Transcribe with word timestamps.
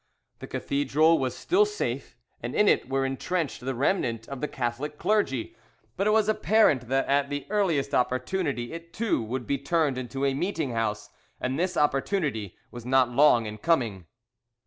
The 0.39 0.47
cathedral 0.47 1.19
was 1.19 1.37
still 1.37 1.63
safe, 1.63 2.17
and 2.41 2.55
in 2.55 2.67
it 2.67 2.89
were 2.89 3.05
entrenched 3.05 3.59
the 3.61 3.75
remnant 3.75 4.27
of 4.27 4.41
the 4.41 4.47
Catholic 4.47 4.97
clergy; 4.97 5.55
but 5.95 6.07
it 6.07 6.09
was 6.09 6.27
apparent 6.27 6.87
that 6.87 7.05
at 7.05 7.29
the 7.29 7.45
earliest 7.51 7.93
opportunity 7.93 8.73
it 8.73 8.93
too 8.93 9.21
would 9.21 9.45
be 9.45 9.59
turned 9.59 9.99
into 9.99 10.25
a 10.25 10.33
meeting 10.33 10.71
house; 10.71 11.11
and 11.39 11.59
this 11.59 11.77
opportunity 11.77 12.57
was 12.71 12.83
not 12.83 13.11
long 13.11 13.45
in 13.45 13.59
coming. 13.59 14.07